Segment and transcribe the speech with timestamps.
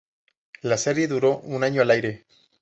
[0.63, 2.25] La serie duró un año al aire.